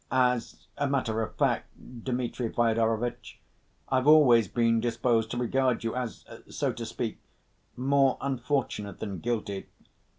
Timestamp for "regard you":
5.37-5.95